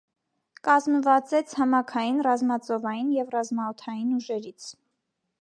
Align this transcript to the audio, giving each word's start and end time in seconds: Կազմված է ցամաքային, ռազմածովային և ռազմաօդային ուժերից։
Կազմված 0.67 1.33
է 1.39 1.41
ցամաքային, 1.51 2.17
ռազմածովային 2.29 3.13
և 3.19 3.31
ռազմաօդային 3.37 4.19
ուժերից։ 4.19 4.73